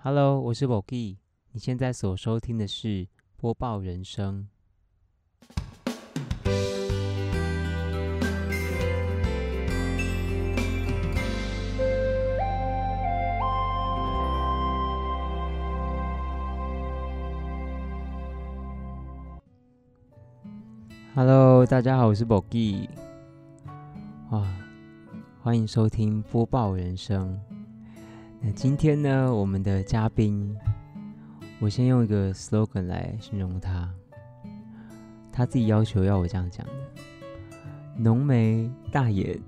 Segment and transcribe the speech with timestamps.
[0.00, 1.16] Hello，我是 Bogi，
[1.50, 4.46] 你现在所收听的是播报人生。
[21.16, 22.88] Hello，大家好，我是 Bogi。
[24.30, 24.46] 哇，
[25.42, 27.36] 欢迎收听播报人生。
[28.40, 30.56] 那今天呢，我们的嘉宾，
[31.58, 33.88] 我先用一个 slogan 来形容他，
[35.32, 36.72] 他自己要求要我这样讲的：
[37.96, 39.38] 浓眉大眼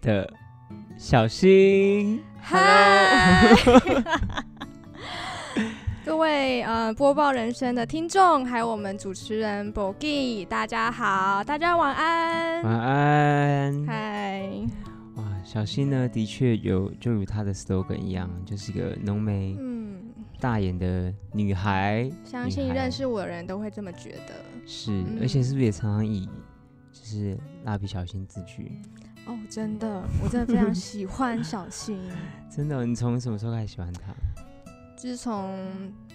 [0.00, 0.32] 的
[0.96, 2.22] 小新。
[2.40, 3.52] 嗨，
[6.06, 12.62] 各位呃播报人生的听众，还有我们主持人 Bogi，大家好，大家晚安。
[12.62, 13.84] 晚安。
[13.86, 14.77] 嗨，哇，
[15.48, 19.98] 小新呢，的确有就如他的 slogan 一样，就是一个浓眉嗯，
[20.38, 22.06] 大眼的女孩。
[22.22, 24.34] 相信认识我的人都会这么觉得。
[24.66, 26.26] 是，而且嗯是不是也常常以
[26.92, 28.70] 就是蜡笔小新自居？
[29.24, 31.98] 哦，真的，我真的非常喜欢小新，
[32.54, 34.14] 真的，你从什么时候开始喜欢他？
[34.98, 35.58] 自从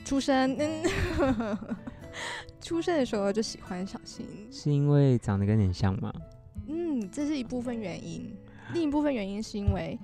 [0.06, 1.58] 出生，嗯，
[2.62, 4.28] 出生的时候就喜欢小新。
[4.52, 6.14] 是因为长得跟你很像吗？
[6.68, 8.32] 嗯，这是一部分原因，
[8.72, 9.98] 另一部分原因是因为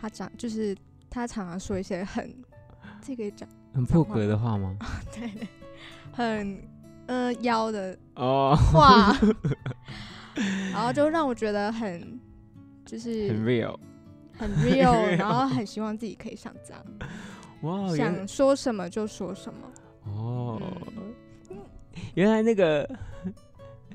[0.00, 0.76] 他长，就是
[1.10, 2.34] 他常常说一些很
[3.02, 4.76] 这个讲很破格的话吗？
[5.12, 5.30] 对，
[6.12, 6.62] 很
[7.06, 9.12] 呃妖的哦，话，
[10.72, 12.18] 然后就让我觉得很
[12.84, 13.76] 就是很 real。
[14.38, 16.84] 很 real，然后很希望自己可以像这样，
[17.62, 19.60] 哇，原想说什么就说什么。
[20.04, 20.62] 哦，
[21.50, 21.58] 嗯
[22.14, 22.88] 原来那个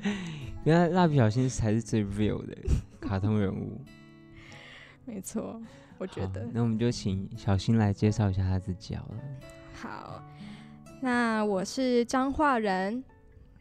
[0.66, 2.56] 原来蜡笔小新才是最 real 的
[3.02, 3.82] 卡通人物。
[5.06, 5.62] 没错，
[5.98, 9.16] 我觉得那我们就请小新来介绍一下他自己好了。
[9.74, 10.24] 好。
[11.02, 13.04] 那我是彰化人，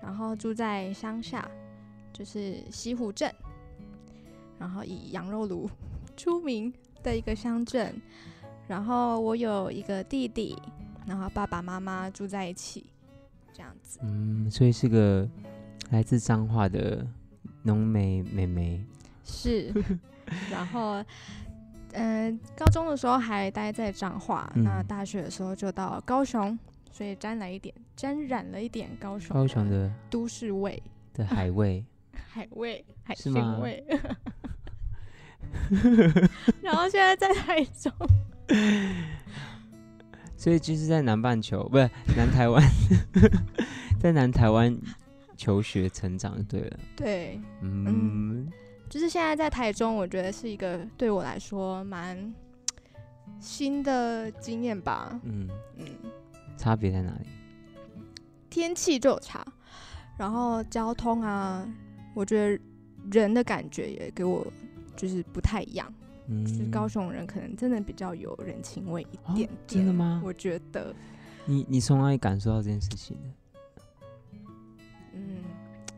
[0.00, 1.50] 然后住在乡下，
[2.12, 3.34] 就是西湖镇，
[4.60, 5.68] 然后以羊肉炉
[6.16, 6.72] 出名
[7.02, 8.00] 的一个乡镇。
[8.68, 10.56] 然后我有一个弟弟，
[11.04, 12.86] 然后爸爸妈妈住在一起，
[13.52, 13.98] 这样子。
[14.04, 15.28] 嗯，所以是个
[15.92, 17.06] 来自彰化的
[17.62, 18.82] 浓眉妹妹。
[19.24, 19.72] 是，
[20.50, 21.04] 然后，
[21.92, 26.58] 嗯、高中的时候还待在彰化，那嗯大学的时候就到高雄，
[26.90, 30.82] 所以沾了一点，沾染了一点高雄高雄的都市味、
[31.12, 31.84] 的海味，
[32.32, 33.84] 海味、海鲜味。
[36.62, 37.92] 然后现在在台中，
[40.38, 42.62] 所以就是在南半球，不是南台湾，
[44.00, 44.74] 在南台湾
[45.42, 46.78] 求学成长就对了。
[46.94, 48.48] 对，嗯，
[48.88, 52.32] 就是现在在台中，我觉得是一个对我来说蛮
[53.40, 55.20] 新的经验吧。
[55.24, 55.48] 嗯，
[55.78, 55.86] 嗯，
[56.56, 57.26] 差别在哪里？
[58.50, 59.44] 天气就有差，
[60.16, 61.68] 然后交通啊，
[62.14, 62.62] 我觉得
[63.10, 64.46] 人的感觉也给我
[64.94, 65.92] 就是不太一样。
[66.28, 70.94] 嗯，就是高雄人可能真的比较有人情味一点，真的吗我觉得，
[71.46, 73.28] 你你从哪里感受到这件事情的？
[75.14, 75.42] 嗯，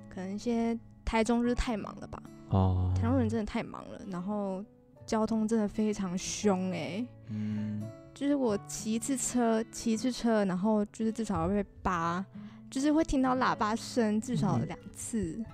[0.09, 4.65] 可能一些台中就是太忙了吧，哦，台中人真的太忙了，然后
[5.07, 7.83] 交通真的非常凶哎、嗯，
[8.15, 12.25] 就是我骑一次车，骑一次车，然后就是至少要被扒，
[12.71, 14.67] 就是会听到喇叭声，至少嗯。
[14.67, 15.45] 两次，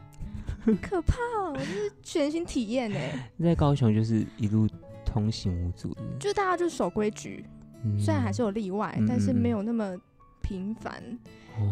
[0.64, 4.68] 很可怕哦，就是全新体验 哎、在高雄就是一路
[5.04, 7.44] 通行无阻的，就大家就守规矩，
[7.82, 7.98] 嗯。
[7.98, 9.96] 虽然还是有例外，嗯但是没有那么
[10.42, 11.02] 频繁，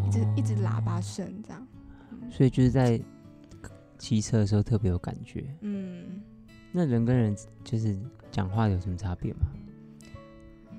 [0.07, 1.67] 一直一直喇叭哦声这样。
[2.31, 3.01] 所以就是在
[3.99, 5.45] 骑车的时候特别有感觉。
[5.61, 6.23] 嗯
[6.71, 7.35] 那人跟人
[7.65, 7.99] 就是
[8.31, 9.41] 讲话有什么差别吗？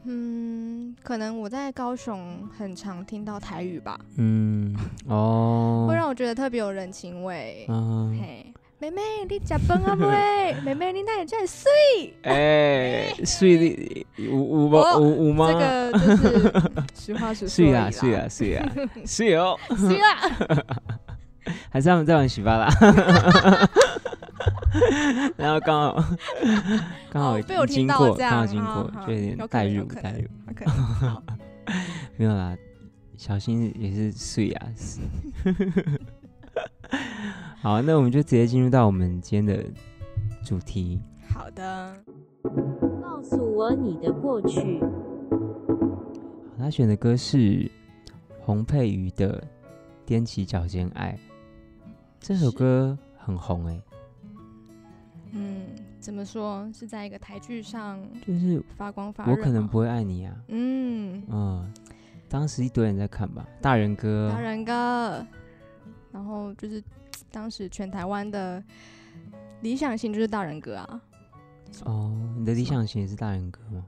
[0.06, 4.74] 嗯，可能我在高雄很常听到台语吧，嗯，
[5.08, 7.66] 哦， 会让我觉得特别有人情味。
[7.70, 10.54] 嗯，嘿，妹妹，你食饭啊未？
[10.64, 11.70] 妹妹，你哪会这么水？
[12.24, 14.80] 哎， 睡的有有吗？
[14.96, 15.52] 哦有有吗？
[15.52, 16.54] 这个就是
[16.96, 18.72] 实话实说睡啦而已睡啦睡啦
[19.06, 20.66] 睡哦，水啦。
[21.70, 22.70] 还是他们在玩洗发啦？
[25.36, 26.04] 然后刚好
[27.12, 30.28] 刚好哦被我听经过，到这样刚好经过，就有点有可代能有可能入代入。
[32.18, 32.56] 没有啦，
[33.18, 34.68] 小新也是碎啊。
[34.76, 35.02] 是
[37.62, 39.64] 好，那我们就直接进入到我们今天的
[40.44, 41.02] 主题。
[41.34, 41.96] 好的，
[43.02, 44.80] 告诉我你的过去。
[46.58, 47.70] 他选的歌是
[48.42, 49.42] 洪佩瑜的
[50.12, 51.18] 《踮起脚尖爱》，
[52.20, 53.82] 这首歌很红哎、
[55.32, 55.66] 嗯，
[56.00, 56.70] 怎么说？
[56.74, 59.32] 是在一个台剧上就是发光发热？
[59.32, 60.36] 我可能不会爱你啊。
[60.50, 61.74] 嗯嗯，
[62.28, 65.26] 当时一堆人在看吧，大人哥，大人哥，
[66.12, 66.84] 然后就是
[67.32, 68.64] 当时全台湾的
[69.62, 71.02] 理想型就是大人哥啊。
[71.86, 73.86] 哦，你的理想型也是大人哥吗？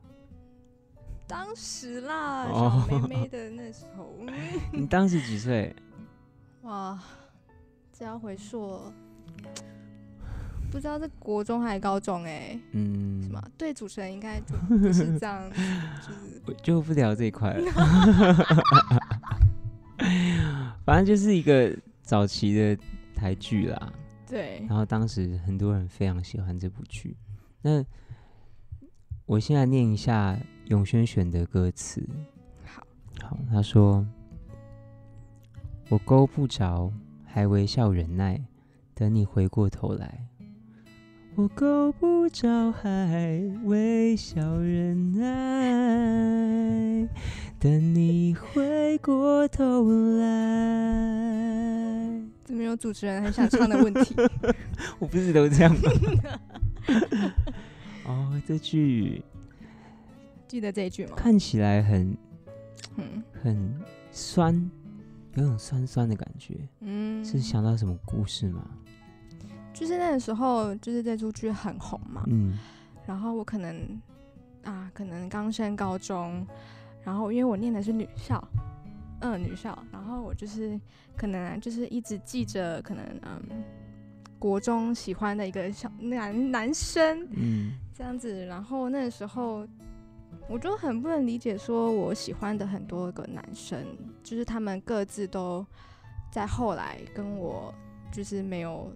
[1.28, 4.34] 当时啦，哦小妹妹的那时候，嗯
[4.74, 5.76] 你当时几岁？
[6.64, 7.00] 哇，
[8.02, 8.82] 这要回溯，
[10.72, 13.40] 不知道是国中还是高中哎、嗯，什么？
[13.56, 17.64] 对主持人应该就不是这样，就是 我就不聊这一块了。
[20.84, 22.76] 反正就是一个早期的
[23.14, 23.94] 台剧啦，
[24.28, 27.16] 对然后当时很多人非常喜欢这部剧。
[27.62, 27.86] 那
[29.28, 30.36] 我现在念一下
[30.70, 32.04] 永轩选的歌词。
[32.66, 32.82] 好，
[33.22, 34.04] 好，他说
[35.90, 36.92] ：“我勾不着，
[37.34, 38.42] 还微笑忍耐，
[38.94, 40.28] 等你回过头来。
[41.36, 47.08] 我够不着，还微笑忍耐，
[47.58, 49.90] 等你回过头
[50.20, 50.28] 来。
[52.44, 54.14] 怎么有主持人很想唱的问题？
[55.00, 55.90] 我不是都这样吗？
[58.06, 59.24] 哦，这句
[60.50, 61.14] 记得这一句吗？
[61.16, 62.18] 看起来很
[62.98, 63.74] 嗯很
[64.12, 64.70] 酸，
[65.36, 66.58] 有种酸酸的感觉。
[66.80, 68.66] 嗯，是想到什么故事吗？
[69.74, 72.58] 就是那个时候，就是这出剧很红嘛，嗯
[73.08, 74.02] 然后我可能
[74.64, 76.46] 啊，可能刚升高中，
[77.04, 78.46] 然后因为我念的是女校，
[79.22, 80.80] 嗯，女校，然后我就是
[81.16, 83.64] 可能啊就是一直记着可能嗯
[84.38, 89.66] 国中喜欢的一个小男男生嗯这样子，然后那个时候
[90.48, 93.86] 我就很不能理解，说我喜欢的很多个男生，
[94.24, 95.66] 就是他们各自都
[96.32, 97.74] 在后来跟我
[98.12, 98.92] 就是没有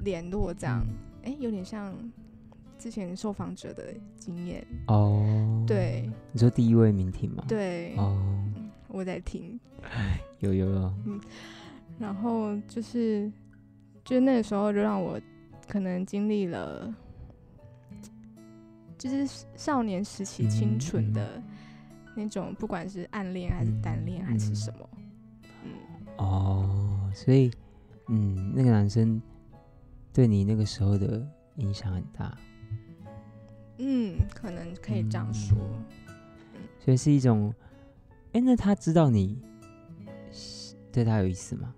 [0.00, 0.84] 联络这样，
[1.24, 1.94] 哎、有点像
[2.78, 4.66] 之前受访者的经验。
[4.88, 6.10] 哦，对。
[6.32, 8.16] 你说第一位名庭吗？，对，哦，
[8.88, 9.58] 我在听，
[10.40, 11.20] 有有有，嗯。
[11.98, 13.32] 然后就是，
[14.04, 15.20] 就那个时候就让我
[15.66, 16.94] 可能经历了，
[18.98, 21.42] 就是少年时期嗯清纯嗯的
[22.16, 24.56] 那种，不管是暗恋还是单恋还是嗯。
[24.56, 24.90] 什么，
[25.64, 25.72] 嗯，
[26.18, 27.50] 哦，所以
[28.08, 29.22] 嗯，那个男生
[30.12, 31.24] 对你那个时候的
[31.56, 32.36] 影响很大，
[33.78, 35.56] 嗯，可能可以这样说。
[36.80, 37.54] 所以是一种，
[38.32, 39.40] 哎，那他知道你
[40.90, 41.74] 对他有意思吗？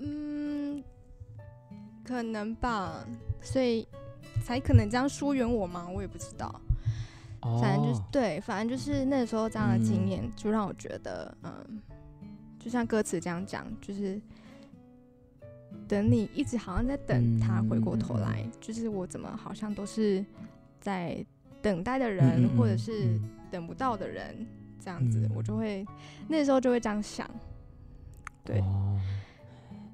[0.00, 0.84] 嗯，
[2.04, 3.04] 可能吧，
[3.40, 3.88] 所以
[4.48, 5.86] 才可能这样疏远我吗？
[5.94, 6.48] 我也不知道。
[7.42, 11.82] 哦，反正就是对，反正就是那时候这样的经嗯验，就让我觉得，嗯，
[12.58, 14.18] 就像歌词这样讲，就是
[15.86, 20.24] 等你一直好像在等他回过头来，嗯就是我怎么好像都是
[20.80, 21.22] 在
[21.60, 24.34] 等待的人，或者是嗯等不到的人，
[24.80, 25.86] 这样子，嗯我就会
[26.26, 27.28] 那时候就会这样想，
[28.42, 28.98] 对哦，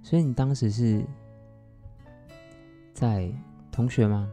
[0.01, 1.05] 所以你当时是
[2.95, 3.31] 在
[3.71, 4.31] 同学吗？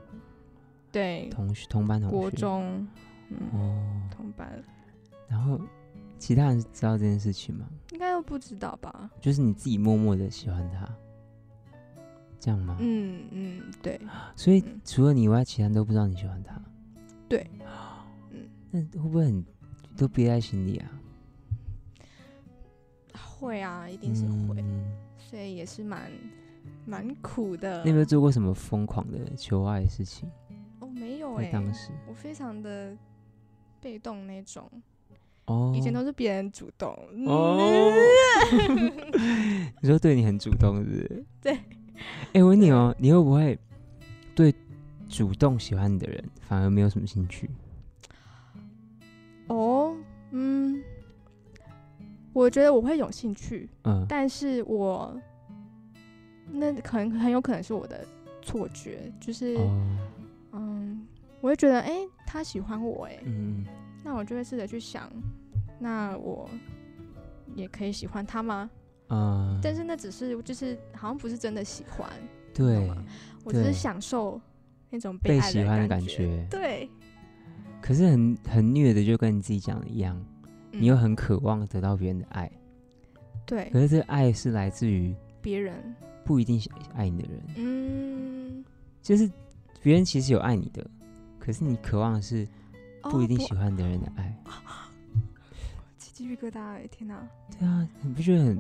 [0.92, 2.16] 对，同学同班同学？
[2.18, 2.88] 国中，
[3.30, 4.64] 嗯，哦，同班
[5.28, 5.60] 然后
[6.20, 7.66] 其他人知道这件事情吗？
[7.92, 9.10] 应该都不知道吧？
[9.20, 10.90] 就是你自己默默的喜欢他，
[12.40, 12.78] 这样吗？
[12.80, 14.00] 嗯嗯，对，
[14.36, 16.62] 所以嗯除了你以外，其他人都不知道你喜欢他。
[17.30, 17.50] 对，
[18.32, 19.46] 嗯，那会不会很
[19.96, 20.92] 都憋在心里啊？
[23.40, 24.62] 会啊，一定是会。
[24.62, 24.84] 嗯
[25.18, 26.12] 所以也是蛮
[26.86, 27.82] 蛮苦的。
[27.84, 30.30] 你有没有做过什么疯狂的求爱的事情？
[31.02, 32.96] 哦，没有在哎、当时我非常的
[33.82, 34.70] 被动那种，
[35.46, 36.96] 哦，以前都是别人主动。
[37.26, 37.58] 哦，
[39.82, 41.26] 你说对你很主动是不是？
[41.42, 41.58] 对。
[42.34, 43.58] 哎、我问你哦，你会不会
[44.36, 44.54] 对
[45.10, 47.50] 主动喜欢你的人反而没有什么兴趣？
[49.48, 49.96] 哦，
[50.32, 50.82] 嗯，
[52.34, 55.20] 我觉得我会有兴趣，嗯，但是我
[56.52, 58.06] 那可能很有可能是我的
[58.42, 59.78] 错觉，就是、哦，
[60.54, 61.08] 嗯，
[61.40, 63.66] 我会觉得哎、诶他喜欢我哎、嗯，
[64.04, 65.12] 那我就会试着去想，
[65.80, 66.50] 那我
[67.56, 68.70] 也可以喜欢他吗？
[69.08, 72.10] 啊，但是那只是就是好像不是真的喜欢，
[72.54, 72.90] 对，
[73.44, 74.40] 我只是享受
[74.90, 76.90] 那种被爱喜欢的感感觉对，
[77.82, 80.18] 可是很很虐的，就跟你自己讲的一样，
[80.72, 80.98] 你又嗯。
[80.98, 82.50] 很渴望得到别人的爱，
[83.46, 83.70] 对。
[83.72, 85.76] 可是这个爱是来自于别人，
[86.24, 88.64] 不一定想爱你的人，嗯，
[89.02, 89.30] 就是
[89.82, 90.86] 别人其实有爱你的，
[91.40, 92.48] 可是你渴望的是
[93.04, 94.36] 不哦一定喜欢的人的爱。
[95.98, 97.22] 起鸡皮疙瘩哎，天哪！
[97.60, 98.60] 对啊，你不觉得很？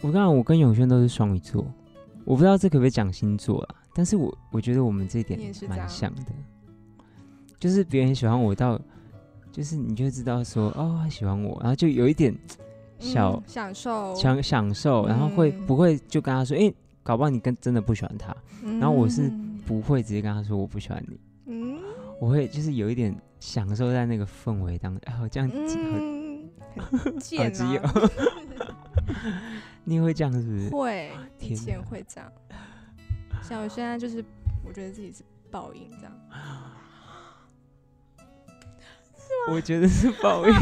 [0.00, 1.66] 我刚刚我跟永轩都是双鱼座，
[2.24, 6.22] 我不知道这可不可以讲星座啊，但是我我觉得我们这一点蛮像的，
[7.58, 8.80] 就是别人喜欢我到
[9.50, 12.32] 就是你就会知道说哦，他喜欢我，然后就有一点
[13.00, 18.36] 小嗯享受，享享受，然后会嗯不会就跟他说，哎、搞不好你跟真的不喜欢他，
[18.78, 21.78] 然后我是嗯不会直接跟他说我不喜欢你，嗯。
[22.18, 25.62] 我会就是有一点享受在那个氛围当中，啊，这样子好
[26.00, 26.50] 嗯，
[29.84, 30.68] 你也会这样是不是？
[30.70, 32.32] 会以天前哪会这样，
[33.40, 34.24] 像我现在就是
[34.64, 36.12] 我觉得自己是报应这样，
[39.52, 40.54] 我觉得是报应。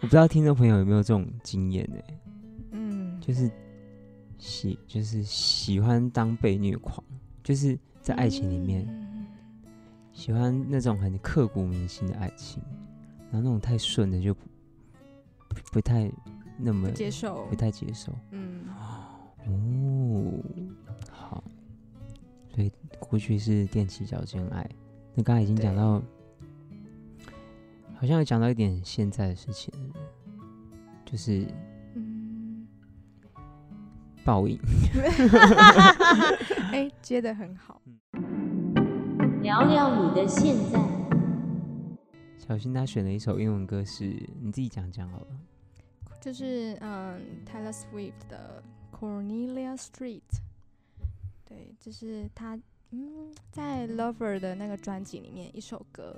[0.00, 1.98] 我不知道听众朋友有没有这种经验呢？
[2.70, 3.50] 嗯，就是
[4.42, 7.02] 喜就是喜欢当被虐狂，
[7.44, 9.08] 就是在爱情里面、嗯
[10.12, 12.62] 喜欢那种很刻骨铭心的爱情，
[13.30, 14.40] 然后那种太顺的就不
[15.48, 16.12] 不不太
[16.58, 18.12] 那么不接受不，太接受。
[18.30, 18.66] 嗯
[19.46, 20.38] 哦，
[21.10, 21.42] 好，
[22.54, 24.68] 所以过去是踮起脚尖爱。
[25.14, 26.02] 那刚才已经讲到，
[27.94, 29.72] 好像有讲到一点现在的事情，
[31.06, 31.71] 就是嗯，
[34.24, 34.58] 报应。
[36.72, 37.80] 哎，接的很好，
[39.42, 40.80] 聊聊你的现在。
[42.38, 44.04] 小新他选了一首英文歌是，
[44.40, 45.26] 你自己讲讲好了。
[46.20, 48.62] 就是嗯，Taylor Swift 的
[48.92, 50.22] Cornelia Street，
[51.44, 52.58] 对，这是他
[52.90, 56.16] 嗯在 Lover 的那个专辑里面一首歌，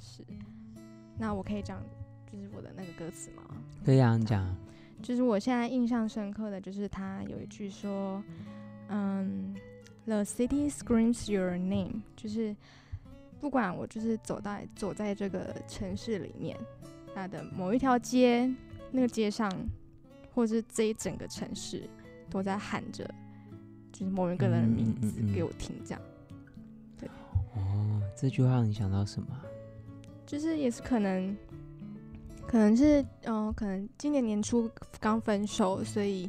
[0.00, 0.24] 是。
[1.16, 1.80] 那我可以讲
[2.30, 3.42] 就是我的那个歌词吗？
[3.84, 4.56] 对呀、你讲啊。
[5.04, 8.24] 就是我现在印象深刻的就是他有一句说，
[8.88, 9.54] 嗯
[10.06, 12.56] ，The city screams your name，就是
[13.38, 16.56] 不管我就是走到走在这个城市里面，
[17.14, 18.50] 它的某一条街，
[18.90, 19.52] 那个街上，
[20.34, 21.82] 或是这一整个城市
[22.30, 23.04] 都在喊着，
[23.92, 26.00] 就是某一个人的名字给我听，这样，
[26.98, 27.06] 对
[27.54, 29.44] 哦，这句话让你想到什么啊？
[30.24, 31.36] 就是也是可能。
[32.46, 34.70] 可能是嗯、呃可能今年年初
[35.00, 36.28] 刚分手，所以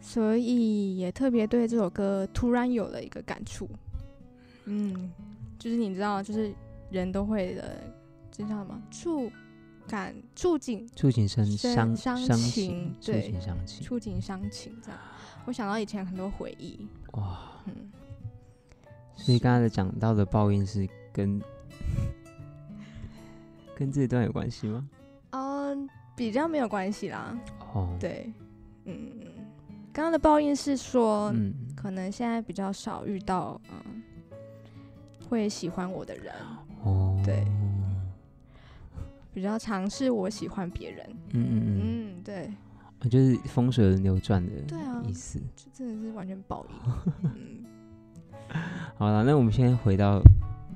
[0.00, 3.68] 所以也特别对这首歌突然有了一个感触。
[4.64, 5.10] 嗯，
[5.58, 6.54] 就是你知道，就是
[6.90, 7.76] 人都会的，
[8.30, 9.30] 这叫什么触
[9.88, 13.84] 感触景触景生生伤伤伤情触对景伤情。
[13.84, 15.00] 触景伤情这样。
[15.44, 17.90] 我想到以前很多回忆，哇，嗯，
[19.16, 21.42] 所以刚才讲到的报应是跟
[23.74, 24.88] 跟这段有关系吗？
[25.32, 27.36] 嗯比较没有关系啦，
[27.74, 28.32] 哦，，对，
[28.84, 29.10] 嗯，
[29.92, 34.02] 刚刚的报应是说，嗯，可能现在比较少遇到嗯
[35.28, 36.34] 会喜欢我的人，
[36.84, 37.44] 哦，对
[39.32, 41.06] 比较尝试我喜欢别人。
[41.30, 42.50] 嗯嗯嗯嗯，对，
[43.00, 45.40] 嗯，就是风水轮流转的对啊意思。
[45.56, 46.76] 这真的是完全报应。
[47.34, 47.64] 嗯，
[48.98, 50.20] 好了，那我们先回到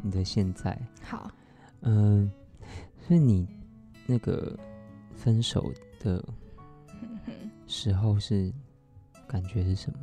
[0.03, 1.31] 你的现在，好，
[1.83, 2.31] 嗯，
[3.07, 3.47] 所以你
[4.07, 4.57] 那个
[5.15, 6.23] 分手的
[7.67, 8.53] 时候是
[9.27, 9.99] 感觉是什么？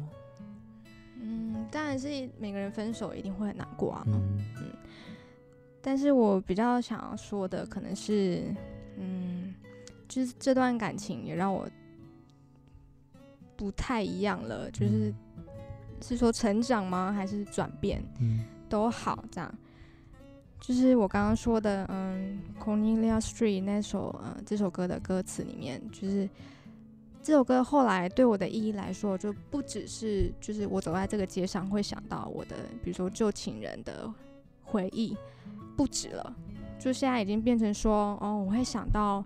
[1.21, 2.07] 嗯，当然是
[2.37, 4.03] 每个人分手一定会很难过啊。
[4.07, 4.39] 嗯
[5.85, 8.41] 但是我比较想要说的可能是，
[8.97, 9.53] 嗯，
[10.07, 11.67] 就是这段感情也让我
[13.57, 15.13] 不太一样了，就是
[16.01, 17.11] 是说成长吗？
[17.11, 18.01] 还是转变？
[18.21, 19.53] 嗯都好，这样。
[20.63, 26.27] 就是我刚刚说的，嗯，《Cornelia Street》那首呃这首歌的歌词里面，就是
[27.21, 34.09] 这首歌后来对我的意义来说，就不只是就是我走在这个街上会想到我的，比如说旧情人的
[34.63, 35.17] 回忆，
[35.75, 36.33] 不止了，
[36.79, 39.21] 就现在已经变成说，哦，我会想到，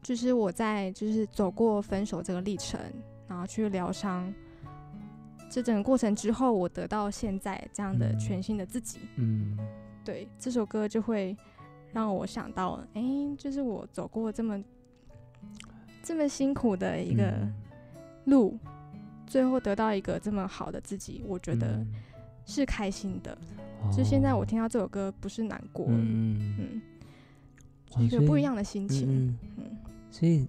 [0.00, 2.80] 就是我在就是走过分手这个历程，
[3.26, 4.32] 然后去疗伤。
[5.48, 8.18] 这整个过程之后，我得到现在这样的嗯。
[8.18, 9.00] 全新的自己。
[9.16, 9.56] 嗯。
[10.04, 11.36] 对这首歌就会
[11.92, 13.02] 让我想到，哎、
[13.36, 14.62] 就是我走过这么
[16.02, 17.54] 这么辛苦的一个嗯。
[18.26, 18.58] 路，
[19.26, 21.92] 最后得到一个这么好的自己，我觉得嗯。
[22.44, 23.36] 是开心的。
[23.96, 26.80] 就现在我听到这首歌，不是难过，嗯
[27.98, 29.36] 一个不一样的心情。
[30.10, 30.48] 所以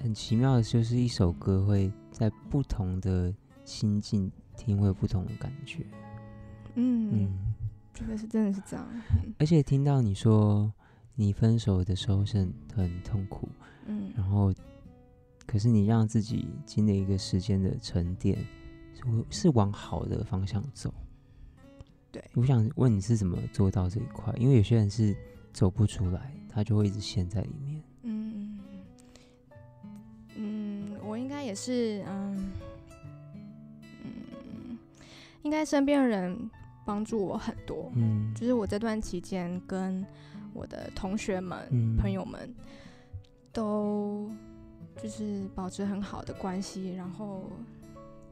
[0.00, 3.32] 很奇妙的就是一首歌会在不同的
[3.70, 5.86] 心境听会有不同的感觉，
[6.74, 7.54] 嗯，嗯，
[7.94, 8.84] 这个是真的是这样。
[9.38, 10.70] 而且听到你说
[11.14, 13.48] 你分手的时候是很很痛苦，
[13.86, 14.52] 嗯然后
[15.46, 18.36] 可是你让自己经历一个时间的沉淀，
[18.92, 20.92] 是是往好的方向走。
[22.10, 24.34] 对我想问你是怎么做到这一块？
[24.36, 25.16] 因为有些人是
[25.52, 27.80] 走不出来，他就会一直陷在里面。
[28.02, 28.58] 嗯
[30.36, 32.29] 嗯，我应该也是，嗯
[35.42, 36.50] 应该身边的人
[36.84, 37.90] 帮助我很多。
[37.94, 38.32] 嗯。
[38.34, 40.04] 就是我这段期间跟
[40.52, 41.96] 我的同学们、嗯。
[41.96, 42.54] 朋友们
[43.52, 44.30] 都
[45.02, 47.50] 就是保持很好的关系，然后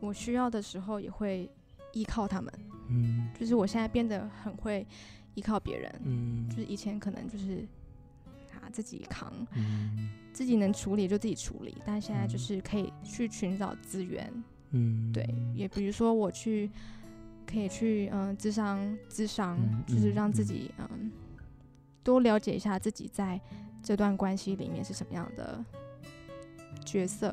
[0.01, 1.51] 我需要的时候也会
[1.93, 2.53] 依靠他们。
[2.89, 3.29] 嗯。
[3.39, 4.87] 就是我现在变得很会
[5.35, 6.49] 依靠别人，嗯。
[6.49, 7.67] 就是以前可能就是
[8.55, 10.11] 啊自己扛，嗯。
[10.33, 12.39] 自己能处理就自己处理，但现在就嗯。
[12.39, 14.33] 是可以去寻找资源，
[14.71, 15.13] 嗯。
[15.13, 16.71] 对，也比如说我去
[17.51, 21.11] 可以去嗯智商智商，嗯就是嗯嗯让自己嗯
[22.03, 23.41] 多了解一下自己在
[23.83, 25.65] 这段关系里面是什么样的
[26.85, 27.31] 角色、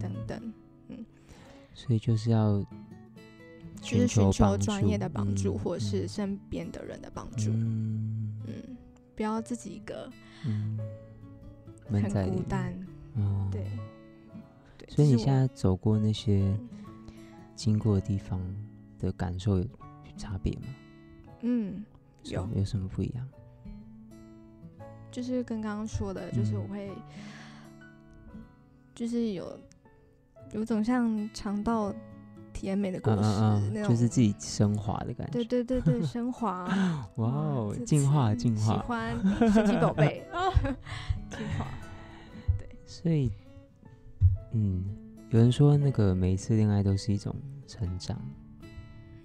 [0.00, 0.52] 等等
[0.88, 1.04] 嗯，
[1.74, 2.60] 所以就是要
[3.80, 8.36] 就是寻求专业的帮助，嗯或者是身边的人的帮助，嗯。
[8.46, 8.76] 嗯，
[9.14, 10.10] 不要自己一个
[11.88, 12.74] 很孤单，
[13.16, 13.64] 哦，对。
[14.78, 16.68] 对，所以你现在走过那些嗯。
[17.54, 18.40] 经过的地方
[19.02, 19.66] 的感受有
[20.16, 20.62] 差别吗？
[21.42, 21.84] 嗯
[22.24, 23.28] 有有什么不一样？
[25.10, 26.90] 就是跟刚刚说的，就是我嗯会，
[28.94, 29.58] 就是有
[30.52, 31.92] 有种像尝到
[32.52, 35.32] 甜美的果实、那种，就是自己升华的感觉。
[35.32, 36.64] 对对对对升华，
[37.16, 38.74] 哇哦，进化进化。
[38.74, 40.48] 喜欢诶神奇宝贝 啊，
[41.30, 41.66] 进化，
[42.58, 43.30] 对 所以，
[44.52, 44.84] 嗯，
[45.30, 47.34] 有人说那个每一次恋爱都是一种
[47.66, 48.16] 成长，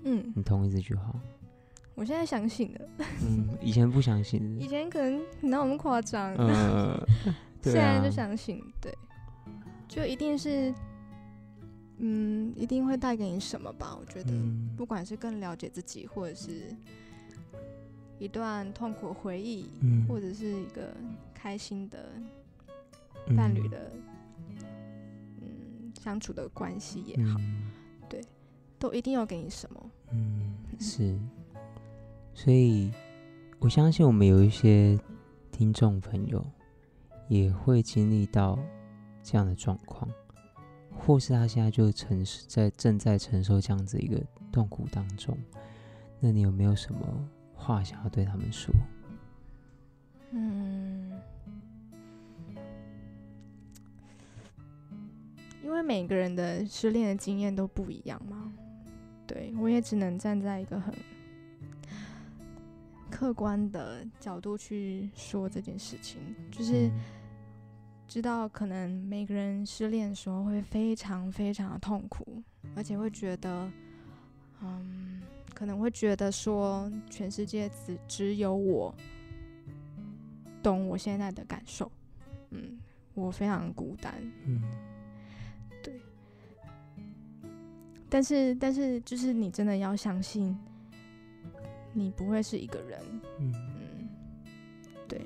[0.10, 1.14] 嗯，你同意这句话？
[1.96, 2.82] 我现在相信了，
[3.24, 4.42] 嗯，以前不相信。
[4.62, 4.68] 以。
[4.68, 6.96] 前可能哪有那么夸张， 嗯，
[7.64, 8.96] 现在就相信，对，
[9.88, 10.74] 就一定是，
[11.98, 13.98] 嗯，一定会带给你什么吧？
[14.00, 14.70] 我觉得，嗯。
[14.78, 16.74] 不管是更了解自己，或者是
[18.20, 20.06] 一段痛苦回忆，嗯。
[20.08, 20.96] 或者是一个
[21.34, 22.10] 开心的
[23.36, 23.92] 伴侣，的，
[25.42, 27.40] 嗯，相处的关系也好，
[28.08, 28.22] 对
[28.78, 29.87] 都一定要给你什么。
[30.12, 31.18] 嗯，是，
[32.34, 32.92] 所以
[33.60, 34.98] 我相信我们有一些
[35.52, 36.46] 听众朋友
[37.28, 38.58] 也会经历到
[39.22, 40.10] 这样的状况，
[40.98, 45.38] 或是他现在就承受在正在承受这样子一个痛苦当中。
[46.20, 48.74] 那你有没有什么话想要对他们说？
[50.32, 51.12] 嗯，
[55.64, 58.52] 因为每个人的失恋的经验都不一样嘛，
[59.28, 60.94] 对我也只能站在一个很
[63.12, 66.20] 客观的角度去说这件事情，
[66.52, 67.00] 就是嗯。
[68.10, 72.42] 知道可能每个人失恋的时候会非常非常的痛苦，
[72.74, 73.70] 而且会觉得，
[74.62, 75.22] 嗯，
[75.54, 78.96] 可能会觉得说全世界只只有我
[80.64, 81.92] 懂我现在的感受，
[82.52, 82.80] 嗯，
[83.14, 84.14] 我非常孤单，
[84.46, 84.62] 嗯
[88.10, 90.58] 但是但是就是你真的要相信，
[91.94, 93.00] 你不会是一个人，
[93.40, 93.54] 嗯。
[93.54, 94.10] 嗯，
[95.08, 95.22] 对，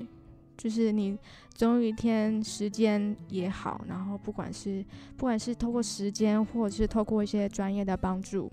[0.56, 1.18] 就是你
[1.54, 4.84] 总有一天时间也好，然后不管是
[5.16, 8.50] 不管是透过时间，或者是透过一些专业的帮助，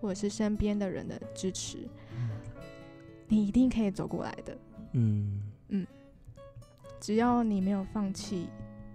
[0.00, 1.88] 或者是身边的人的支持，
[3.28, 4.58] 你一定可以走过来的。
[4.92, 5.42] 嗯。
[7.00, 8.46] 只要你没有放弃，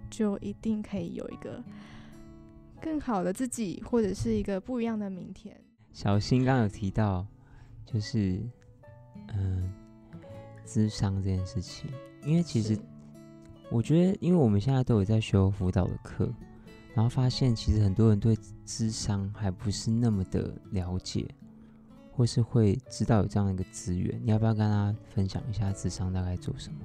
[0.08, 1.60] 就一定可以有一个
[2.86, 5.60] 更好的自己，或者是一个不一样的明天。
[5.90, 7.26] 小新刚刚有提到，
[7.84, 8.40] 就是
[9.34, 9.68] 嗯，
[10.64, 11.90] 智商这件事情，
[12.24, 12.78] 因为其实
[13.72, 16.32] 我觉得，因为我们现在都有在修辅导的课，
[16.94, 21.26] 然后发现其实很多人对智商还不是那么的了解，
[22.12, 24.16] 或是会知道有这样的一个资源。
[24.22, 26.78] 你要不要跟大家分享一下智商大概做什么？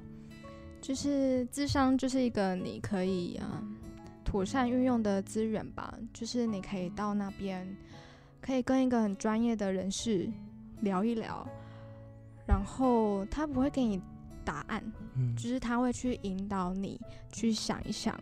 [0.80, 3.62] 就是智商就是一个你可以啊、
[4.24, 7.76] 妥善运用的资源吧，就是你可以到那边，
[8.40, 10.28] 可以跟一个很专业的人士
[10.80, 11.46] 聊一聊，
[12.46, 14.00] 然后他不会给你
[14.44, 14.82] 答案，
[15.14, 18.18] 嗯就是他会去引导你去想一想，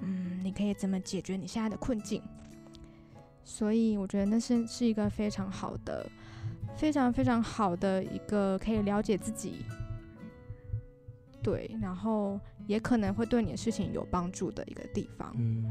[0.00, 2.22] 嗯，你可以怎么解决你现在的困境。
[3.46, 6.10] 所以我觉得那是是一个非常好的、
[6.76, 9.66] 非常非常好的一个可以了解自己，
[11.42, 15.34] 对，然后也可能会对你的事情有帮助的一个地方。
[15.38, 15.64] 嗯，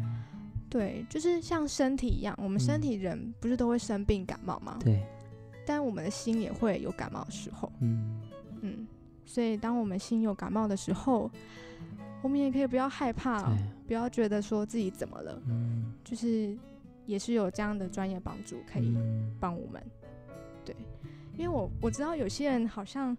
[0.70, 4.78] 对，就是像身体一样，我们身嗯体人不是都会生病感冒吗？
[4.80, 5.04] 对，
[5.66, 7.72] 但我们的心也会有感冒的时候。
[7.80, 8.22] 嗯
[8.62, 8.88] 嗯，
[9.26, 11.30] 所以当我们心有感冒的时候，
[12.22, 13.56] 我们也可以不要害怕，
[13.88, 16.56] 不要觉得说自己怎么了，嗯就是
[17.06, 19.84] 也是有这样的专业帮助可以嗯帮我们。
[20.64, 20.76] 对，
[21.38, 23.18] 因为我我知道有些人好像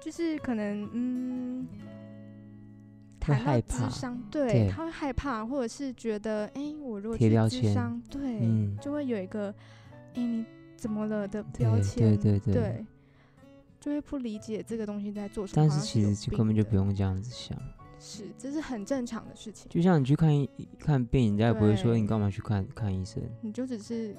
[0.00, 1.66] 就是可能嗯。
[3.24, 4.68] 谈到害怕智商，对对。
[4.70, 8.76] 他会害怕，或者是觉得，哎、我如果贴去标签智商，对，嗯。
[8.80, 9.54] 就会有一个，
[10.14, 10.44] 哎、你
[10.76, 12.84] 怎么了的标签，对对对
[13.80, 15.54] 就会不理解这个东西在做什么。
[15.56, 17.56] 但是其实就根本就不用这样子想，
[17.98, 19.68] 是，这是很正常的事情。
[19.68, 24.16] 就像你去看医看病，人家也不会说你干嘛去看看医生，你就只是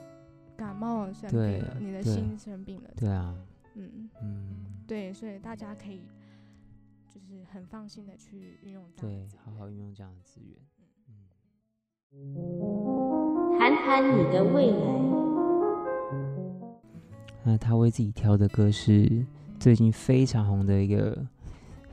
[0.56, 3.36] 感冒生对病了，你的心生病了，对啊，
[3.74, 6.15] 嗯，嗯，对，所以大家可以就是
[7.56, 10.58] 很放心的去运用这样对，好好运用这样的资源，
[11.08, 11.16] 嗯。
[13.58, 14.76] 谈谈你的未来。
[17.46, 19.26] 那他为自己挑的歌是
[19.58, 21.26] 最近非常红的一个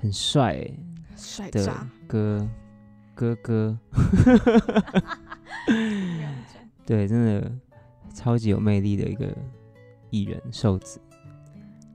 [0.00, 0.68] 很帅
[1.04, 2.48] 的帅的，歌，
[3.14, 3.78] 哥哥，
[6.84, 7.52] 对，真的
[8.12, 9.32] 超级有魅力的一个
[10.10, 11.00] 艺人瘦子。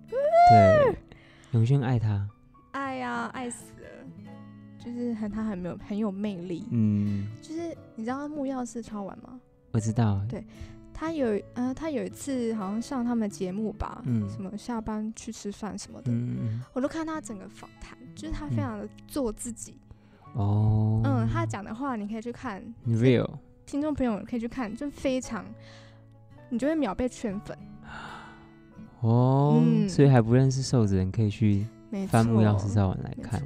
[0.08, 0.96] 对，
[1.52, 2.30] 永轩爱他，
[3.30, 4.32] 爱死了，
[4.78, 9.40] 就是很他很没有很有魅力，嗯，就是你知道木曜四超玩吗？
[9.72, 10.44] 我知道，对
[10.94, 14.28] 他有呃，他有一次好像上他们节目吧，嗯。
[14.30, 19.78] 什么下班去吃饭什么的，嗯嗯我都看他整个访谈，就是他非嗯常的做自己，
[20.34, 23.30] 嗯，哦，嗯，他讲的话你可以去看，real，
[23.66, 25.46] 听众朋友可以去看，就非常，
[26.50, 27.56] 你就会秒被圈粉，
[29.02, 29.88] 哦，嗯。
[29.88, 31.68] 所以还不认识瘦子的人可以去
[32.08, 33.42] 翻木曜四少晚来看，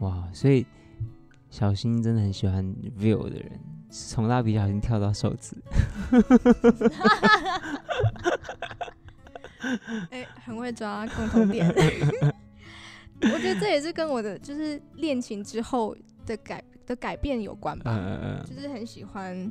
[0.00, 0.66] 哇，所以
[1.50, 2.64] 小新真的很喜欢
[2.98, 5.54] real 的人，从蜡笔小新跳到手指，
[10.10, 11.68] 哎、很会抓共同点。
[13.22, 18.44] 我觉得这也是跟我的就是恋情之后的改的改变有关吧，嗯嗯。
[18.44, 19.50] 就是很喜欢，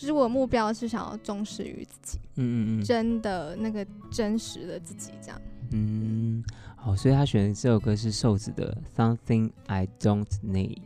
[0.00, 5.38] 就是我的目标是想要忠实于自己，嗯嗯嗯真的那个真实的自己，这样。
[5.72, 6.42] 嗯，
[6.74, 10.78] 好，所以他选的这首歌是瘦子的《Something I Don't Need》，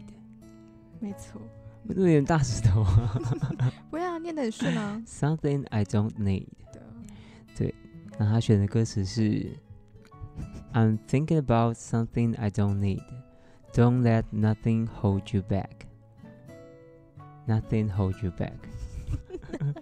[0.98, 1.40] 没错，
[1.86, 5.00] 我有点大石头啊不要念的很顺啊。
[5.06, 6.48] ，Something I Don't Need。
[7.56, 9.46] 对啊，那他选的歌词是
[10.72, 13.04] I'm thinking about something I don't need.
[13.74, 15.86] Don't let nothing hold you back.
[17.46, 18.58] Nothing hold you back.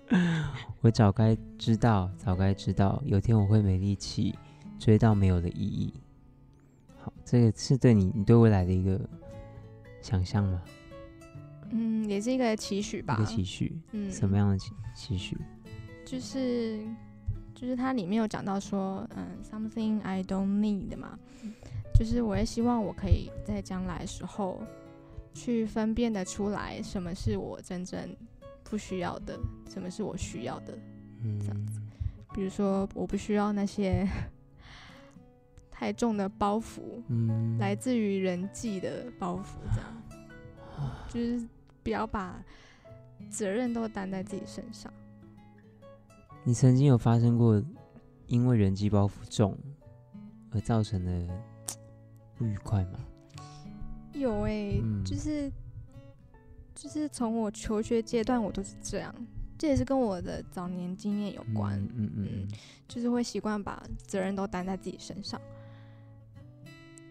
[0.80, 4.37] 我早该知道，早该知道，有天我会没力气
[4.78, 5.92] 追到没有的意义。
[7.00, 9.00] 好，这个是对你你对未来的一个
[10.00, 10.62] 想象吗？
[11.70, 13.14] 嗯，也是一个期许吧。
[13.14, 15.37] 一个期许，嗯，什么样的期期许？
[16.04, 16.80] 就是
[17.54, 21.18] 就是它里面有讲到说，嗯，something I don't need 嘛，
[21.94, 24.61] 就是我也希望我可以在将来的时候
[25.32, 28.14] 去分辨得出来，什么是我真正
[28.64, 30.79] 不需要的，什么是我需要的。
[31.40, 31.88] 这样子嗯
[32.35, 34.09] 比如说，我不需要那些
[35.70, 41.46] 太重的包袱，嗯，来自于人际的包袱，这样就是
[41.83, 42.42] 不要把
[43.31, 44.92] 责任都担在自己身上。
[46.44, 47.62] 你曾经有发生过
[48.27, 49.57] 因为人际包袱重
[50.51, 51.29] 而造成的
[52.35, 52.98] 不愉快吗？
[54.14, 55.53] 有诶、嗯就是
[56.74, 59.14] 就是从我求学阶段，我都是这样，
[59.58, 62.48] 这也是跟我的早年经验有关，嗯嗯嗯嗯
[62.88, 65.40] 就是会习惯把责任都担在自己身上，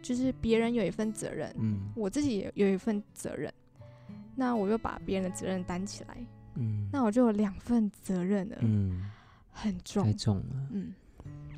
[0.02, 3.54] 就是别人有一份责任，嗯我自己也有一份责任，
[4.36, 6.18] 那我又把别人的责任担起来，
[6.56, 9.10] 嗯，那我就有两份责任了，嗯
[9.52, 10.68] 很重太，重了。
[10.72, 10.94] 嗯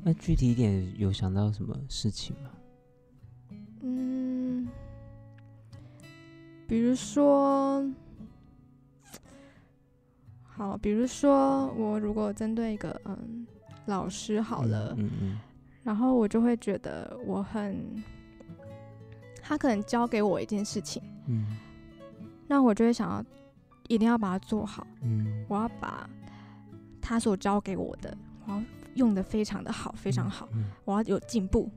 [0.06, 2.50] 那具体一点，有想到什么事情吗？
[3.80, 4.68] 嗯，
[6.74, 7.88] 比如说，
[10.42, 13.46] 好，比如说我如果针对一个嗯
[13.86, 15.38] 老师好了，嗯嗯。
[15.84, 18.02] 然后我就会觉得我很，
[19.40, 21.56] 他可能教给我一件事情，嗯。
[22.48, 23.24] 那我就会想要
[23.86, 25.46] 一定要把它做好，嗯。
[25.48, 26.10] 我要把
[27.00, 28.60] 他所教给我的，我要
[28.96, 31.70] 用的非常的好，非常好，嗯我要有进步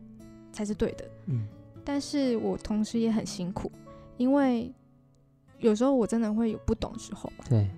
[0.51, 1.05] 才是对的。
[1.27, 1.47] 嗯。
[1.85, 3.71] 但是我同时也很辛苦，
[4.17, 4.73] 因为
[5.59, 7.69] 有时候我真的会有不懂的时候嘛，对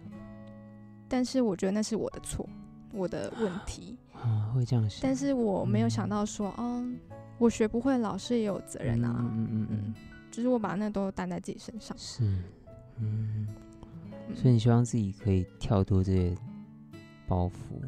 [1.07, 2.47] 但是我觉得那是我的错，
[2.93, 3.97] 我的问题。
[4.13, 4.99] 啊，会这样想。
[5.01, 6.99] 但是我没有想嗯到说，嗯，
[7.37, 9.15] 我学不会，老师也有责任啊。
[9.17, 9.93] 嗯嗯嗯嗯，
[10.29, 11.97] 就是我把那都担在自己身上。
[11.97, 12.23] 是，
[12.97, 13.47] 嗯，
[14.27, 16.35] 嗯所以你希望自己可以跳脱这些
[17.27, 17.81] 包袱，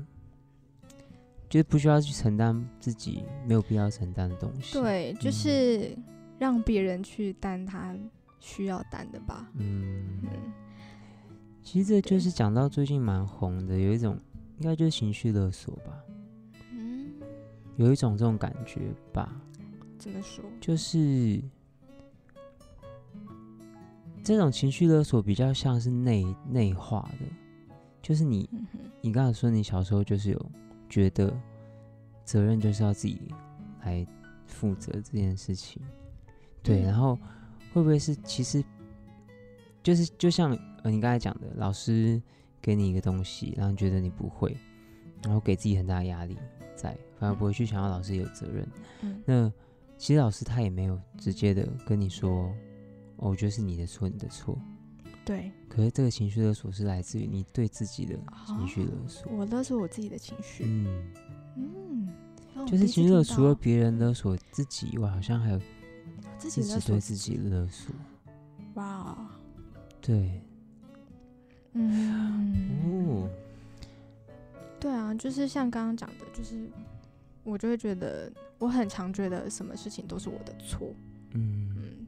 [1.49, 5.95] 就是不需要去承担自己没有必要承担的东西。，对，就是
[6.39, 7.93] 让别人去担他
[8.41, 9.49] 需要担的吧。
[9.53, 10.29] 嗯，嗯，
[11.63, 14.19] 其实这就是讲到最近蛮红的，有一种
[14.57, 16.03] 应该就是情绪勒索吧，
[16.73, 17.13] 嗯，
[17.77, 18.81] 有一种这种感觉
[19.13, 19.33] 吧，
[19.97, 20.43] 怎么说？
[20.59, 21.41] 就是
[24.23, 27.25] 这种情绪勒索比较像是内内化的，
[28.01, 28.65] 就是你嗯，
[29.01, 30.51] 你刚才说你小时候就是有
[30.89, 31.31] 觉得
[32.23, 33.19] 责任就是要自己
[33.83, 34.05] 来
[34.45, 35.81] 负责这件事情，
[36.61, 36.85] 对，嗯。
[36.85, 37.17] 然后
[37.73, 38.63] 会不会是其实
[39.83, 40.51] 就是就像
[40.83, 42.21] 呃你刚才讲的，老师
[42.61, 44.55] 给你一个东西，然后你觉得你不会，
[45.23, 46.37] 然后给自己很大的压力
[46.75, 48.67] 在，反而不会去想要老师有责任。
[49.01, 49.51] 嗯那
[49.97, 52.51] 其实老师他也没有直接的跟你说，
[53.17, 54.59] 哦，我觉得是你的错，你的错。
[55.23, 59.31] 对，可是这个情绪勒索是来自于你对自己的情绪勒索。
[59.31, 61.13] 我勒索我自己的情绪，嗯，
[61.55, 65.61] 嗯，就是第一次听情绪勒，除了别人勒索自己以外，好像还有
[66.49, 67.93] 自己对自己勒索。
[68.75, 69.15] 哇，
[70.01, 70.41] 对，
[71.73, 73.29] 嗯，哦，
[74.79, 76.69] 对啊，就是像刚刚讲的，就是
[77.43, 80.93] 我就会觉得，我很常觉得什么事情都是我的错。
[81.31, 82.07] 嗯，嗯，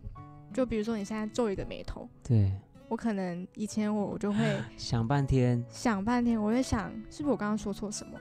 [0.53, 2.51] 就比如说你现在皱一个眉头，对，
[2.87, 8.19] 我可能以前我我就会想半天，想半天，我会想是不是我刚刚说错什么，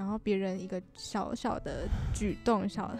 [0.00, 2.90] 然后别人一个小小的举动、小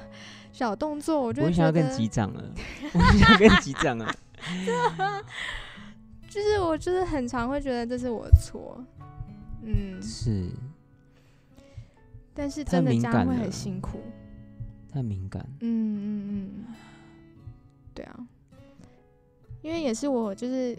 [0.53, 1.73] 小动作，我就想要
[2.11, 2.45] 长了，
[2.93, 4.15] 我很想跟级长了。
[6.29, 8.85] 就是我就是很常会觉得这是我的错，
[9.63, 10.51] 嗯，是。
[12.35, 14.01] 但是真的这样会很辛苦，
[14.93, 16.75] 太敏感，嗯嗯嗯，
[17.95, 18.21] 对啊，
[19.63, 20.77] 因为也是我就是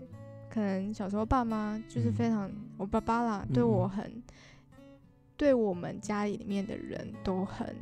[0.50, 2.14] 可能小时候爸妈就是嗯。
[2.14, 4.12] 非常，我爸爸啦对我很，
[5.42, 7.76] 对我们家里面的人都很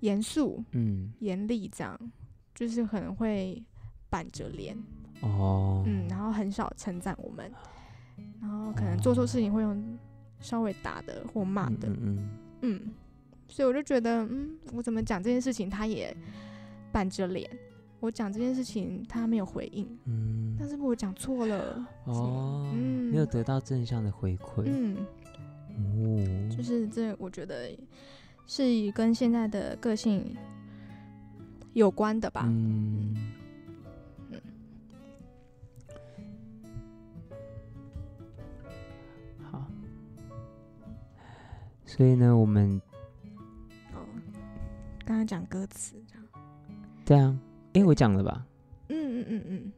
[0.00, 2.00] 严肃嗯，严厉，这样
[2.54, 3.62] 就是可能会
[4.08, 4.74] 板着脸，
[5.20, 7.52] 哦，嗯，然后很少称赞我们，
[8.40, 9.98] 然后可能做错事情会用
[10.40, 12.00] 稍微打的或骂的，嗯嗯。
[12.00, 12.30] 嗯，
[12.62, 12.94] 嗯，
[13.48, 16.16] 所以我就觉得，嗯，我怎么讲这件事情，他也
[16.90, 17.46] 板着脸。
[18.00, 24.96] 我讲这件事情，他没有回应，嗯但是我讲错了，哦，嗯没有得到正向的回馈，嗯，
[25.76, 27.70] 哦，就是这，我觉得
[28.46, 30.34] 是跟现在的个性
[31.74, 32.44] 有关的吧。
[32.46, 33.14] 嗯。
[34.30, 34.40] 嗯
[39.50, 39.66] 好，
[41.84, 42.80] 所以呢，我们
[43.92, 44.00] 哦，
[45.04, 46.24] 刚刚讲歌词这样，
[47.04, 47.38] 对啊，
[47.74, 48.46] 诶，我讲了吧？
[48.88, 49.72] 嗯嗯嗯嗯，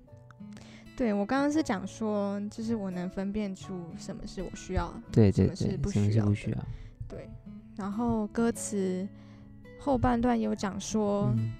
[0.98, 6.58] 对我刚刚是讲说，就是我能分辨出什么是我需要，什对对对，么是不什么需要的是不需要？
[7.06, 7.30] 对，
[7.76, 9.06] 然后歌词
[9.78, 11.52] 后半段有讲说，嗯，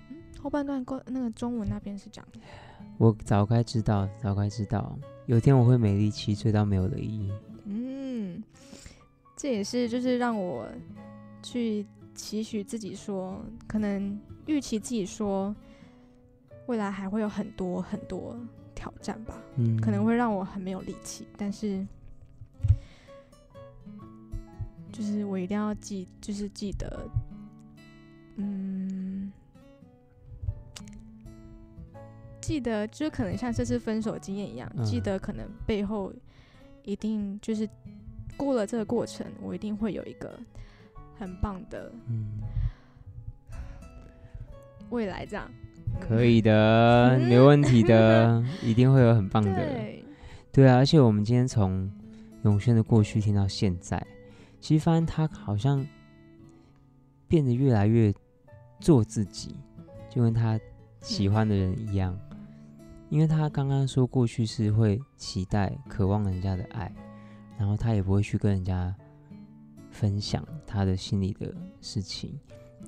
[0.43, 2.27] 后半段歌那个中文那边是讲，
[2.99, 7.33] 我早该知道，早该知道，有天我会没力气追到没有的意义。
[7.67, 8.43] 嗯，
[9.37, 10.67] 这也是就是让我
[11.45, 15.55] 去期许自己说，可能预期自己说，
[16.67, 18.37] 未来还会有很多很多
[18.79, 21.85] 挑战吧，嗯，可能会让我很没有力气，但是
[24.93, 27.11] 就是我一定要记，就是记得，
[28.37, 29.33] 嗯。
[32.41, 36.11] 记得，就可能像这次分手经验一样，记嗯得可能背后
[36.83, 37.69] 一定就是
[38.39, 40.41] 过了这个过程，我一定会有一个
[41.19, 42.41] 很棒的嗯，
[44.89, 45.51] 未来，这样
[46.01, 49.55] 可以的，没问题的， 一定会有很棒的。
[49.55, 50.05] 对，
[50.53, 51.91] 对啊，而且我们今天从
[52.45, 54.05] 永轩的过去听到现在，
[54.61, 55.85] 其实发现他好像
[57.27, 58.13] 变得越来越
[58.81, 59.57] 做自己，
[60.09, 60.59] 就跟他
[61.01, 62.19] 喜欢的人一样。
[63.11, 66.93] 因为他刚刚说过去是会期待、渴望人家的爱，
[67.57, 68.95] 然后他也不会去跟人家
[69.91, 72.39] 分享他的心里的事情。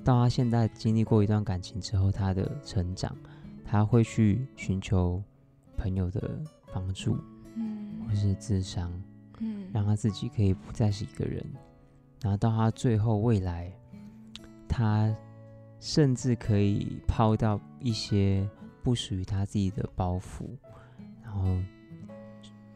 [0.03, 3.15] 到他现在经历过一段感情之后，他的成长，
[3.63, 5.21] 他会去寻求
[5.77, 6.39] 朋友的
[6.73, 7.17] 帮助，
[7.55, 8.91] 嗯或是智商，
[9.39, 11.45] 嗯，让他自己可以不再是一个人。
[12.21, 13.71] 然后到他最后未来，
[14.67, 15.15] 他
[15.79, 18.47] 甚至可以抛掉一些
[18.83, 20.45] 不属于他自己的包袱，
[21.23, 21.57] 然后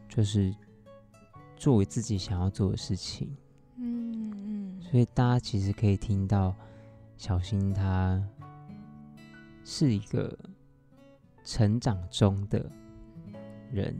[0.08, 0.54] 就是
[1.56, 3.36] 作为自己想要做的事情。
[3.76, 6.54] 嗯嗯所以大家其实可以听到，
[7.16, 8.22] 小新他
[9.64, 10.36] 是一个
[11.44, 12.70] 成长中的
[13.72, 13.96] 人，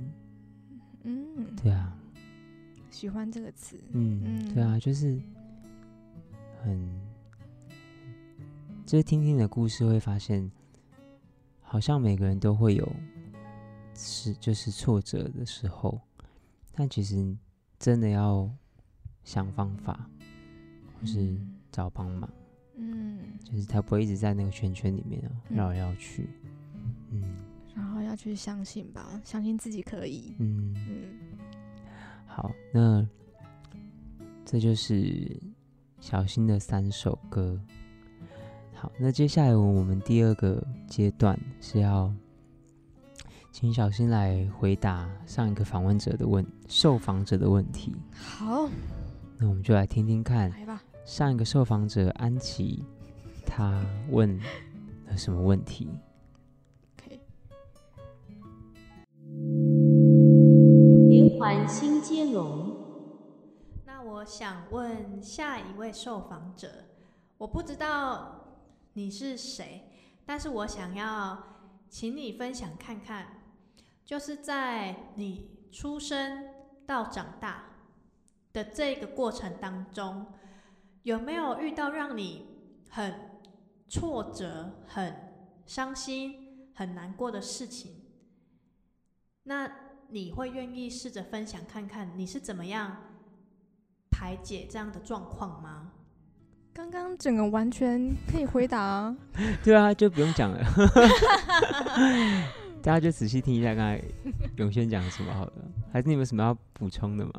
[1.03, 1.97] 嗯，对啊，
[2.91, 4.55] 喜欢这个词，嗯，嗯。
[4.55, 5.21] 对啊，就是
[6.63, 7.01] 很，
[8.85, 10.51] 就是听听你的故事会发现，
[11.63, 12.91] 好像每个人都会有
[13.95, 16.01] 是就是挫折的时候，
[16.73, 17.37] 但其实
[17.79, 18.49] 真的要
[19.25, 20.09] 想方法，
[21.01, 21.53] 或是嗯。
[21.73, 22.31] 找帮忙。
[22.31, 22.46] 嗯，
[23.45, 26.29] 就是他不会一直在那个圈圈里面绕来绕去。
[27.11, 27.23] 嗯
[27.75, 31.05] 然后要去相信吧，相信自己可以，嗯，嗯
[32.27, 33.07] 好，那
[34.47, 35.39] 这就是
[36.01, 37.61] 小新的三首歌。
[38.75, 42.11] 好，那接下来我们第二个阶段是要
[43.53, 47.95] 请小新来回答上一个访问者的问受访者的问题。
[48.15, 48.69] 好，
[49.39, 50.83] 那我们就来听听看来吧。
[51.07, 52.83] 上一个受访者安琪
[53.47, 54.37] 他问
[55.07, 55.89] 了什么问题。
[61.09, 62.77] 连环新接龙，
[63.85, 66.69] 那我想问下一位受访者，
[67.39, 68.59] 我不知道
[68.95, 69.89] 你是谁，
[70.27, 71.41] 但是我想要
[71.89, 73.29] 请你分享看看，
[74.05, 76.49] 就是在你出生
[76.85, 77.63] 到长大
[78.53, 80.27] 的这个过程当中，
[81.07, 82.45] 有没有遇到让你
[82.91, 83.15] 很
[83.87, 85.15] 挫折、很
[85.65, 87.93] 伤心、很难过的事情？
[89.45, 89.71] 那
[90.09, 92.97] 你会愿意试着分享看看你是怎么样
[94.11, 95.93] 排解这样的状况吗？
[96.75, 99.17] 刚刚整个完全可以回答、啊。
[99.63, 100.59] 对啊，就不用讲了，
[102.83, 104.03] 大家就仔细听一下刚才
[104.57, 105.53] 永轩讲什么好了。
[105.93, 107.33] 还是你们有什么要补充的吗？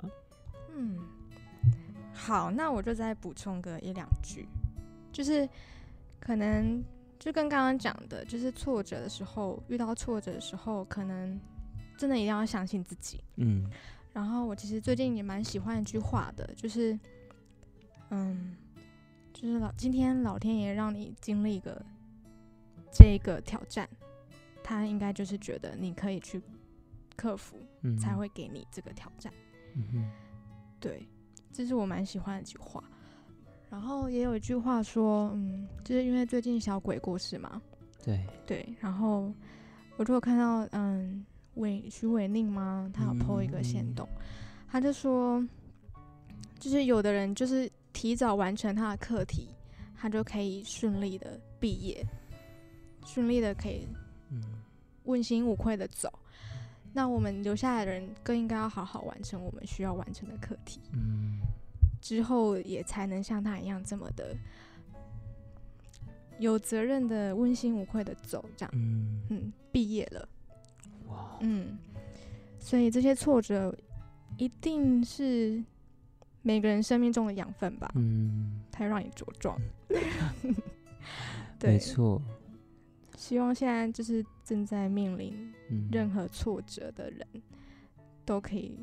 [2.17, 4.47] 嗯，好，那我就再补充个一两句，
[5.11, 5.47] 就是
[6.19, 6.83] 可能
[7.19, 11.39] 就跟刚刚讲的，就是挫折的时候，遇到挫折的时候，可能
[11.97, 13.23] 真的一定要相信自己。
[13.35, 13.69] 嗯
[14.13, 16.99] 然后我其实最近也蛮喜欢一句话的，就是，
[18.09, 18.57] 嗯，
[19.31, 21.79] 就是老今天老天爷让你经历一个
[22.91, 23.87] 这个挑战，
[24.63, 26.41] 他应该就是觉得你可以去
[27.15, 29.31] 克服，嗯，才会给你这个挑战。
[29.75, 30.11] 嗯哼
[30.79, 31.07] 对，
[31.57, 32.83] 这是我蛮喜欢的一句话。
[33.67, 37.59] 然后也有一句话说，嗯，就是因为最近小鬼过世嘛，
[38.03, 39.33] 对，对，然后
[39.95, 42.89] 我就有看到，嗯，伟徐伟宁吗？
[42.93, 44.07] 他有 PO 一个线嗯动，
[44.69, 45.43] 他就说，
[46.59, 49.49] 就是有的人就是提早完成他的课题，
[49.95, 52.05] 他就可以顺利的毕业，
[53.03, 53.87] 顺利的可以
[54.29, 54.41] 嗯
[55.05, 56.07] 问心无愧的走。
[56.97, 61.39] 那我们留下来的人更应该要好好完成我们需要完成的课题，嗯。
[62.01, 64.35] 之后也才能像他一样这么的
[66.39, 68.71] 有责任的问心无愧的走，这样。
[68.73, 70.27] 嗯，嗯，毕业了，
[71.07, 71.77] 哇，嗯，
[72.57, 73.75] 所以这些挫折
[74.39, 75.63] 一定是
[76.41, 79.55] 每个人生命中的养分吧，嗯，它会让你茁壮。
[79.87, 80.01] 没
[81.59, 82.19] 对，错，
[83.17, 85.33] 希望现在就是正在面临
[85.71, 87.27] 嗯，任何挫折的人，
[88.23, 88.77] 都可以，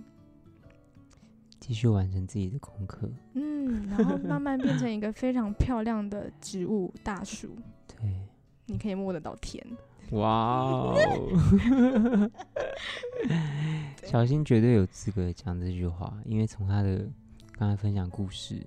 [1.60, 3.08] 继续完成自己的功课。
[3.34, 7.54] 嗯，然后慢慢变成一个非常漂亮的植物大树，
[7.86, 8.26] 对，
[8.66, 9.64] 你可以摸得到天。
[10.10, 12.30] 哇哦，
[14.02, 17.08] 小新绝对有资格讲这句话，因为从他的
[17.52, 18.66] 刚才分享故事，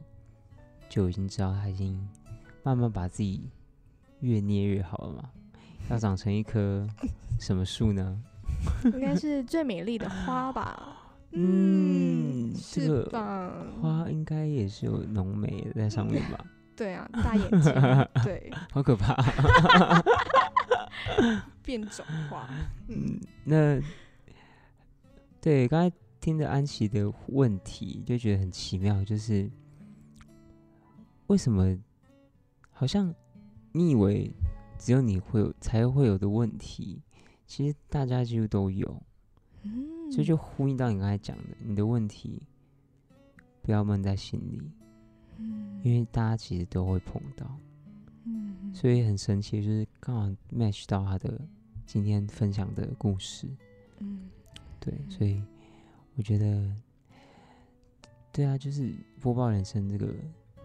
[0.87, 2.07] 就已经知道他已经
[2.63, 3.49] 慢慢把自己
[4.21, 5.29] 越捏越好了嘛。
[5.89, 6.85] 要长成一棵
[7.39, 8.19] 什么树呢？
[8.85, 10.93] 应该是最美丽的花吧？
[11.31, 13.51] 嗯这是个吧？
[13.81, 16.43] 花应该也是有浓眉在上面吧？
[16.75, 17.73] 对啊，大眼睛，
[18.23, 19.15] 对，好可怕。
[21.63, 22.47] 变种花，
[22.87, 23.81] 嗯嗯，那
[25.41, 29.49] 对刚才听着安琪的问题，就觉得很奇妙，就是
[31.27, 31.77] 为什么
[32.71, 33.13] 好像
[33.73, 34.31] 你以为
[34.77, 37.01] 只有你会有才会有的问题，
[37.45, 39.01] 其实大家几乎都有，
[39.63, 42.41] 嗯，所以就呼应到你刚才讲的，你的问题
[43.61, 44.61] 不要闷在心里，
[45.37, 47.57] 嗯，因为大家其实都会碰到。
[48.25, 51.41] 嗯，所以很神奇，就是刚好 match 到他的
[51.85, 53.47] 今天分享的故事，
[53.99, 54.29] 嗯
[54.79, 55.41] 对，所以
[56.15, 56.75] 我觉得，
[58.31, 60.13] 对啊，就是播报人生这个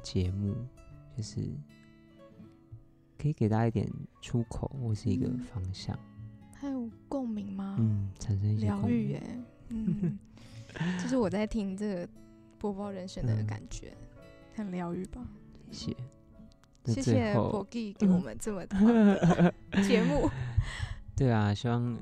[0.02, 0.54] 节目，
[1.16, 1.40] 就是
[3.22, 3.88] 可以给大家一点
[4.20, 5.96] 出口或是一个嗯方向，
[6.56, 7.76] 还有共鸣吗？
[7.78, 9.22] 嗯，产生一些疗愈耶，
[9.68, 10.18] 嗯，
[11.00, 12.08] 就是我在听这个
[12.58, 13.96] 播报人生的嗯感觉，
[14.56, 15.24] 很疗愈吧？
[15.70, 15.96] 谢谢。
[16.84, 19.54] 那谢谢最后 Bogi 给我们这么棒的
[19.86, 20.28] 节目，
[21.14, 21.96] 对啊，希望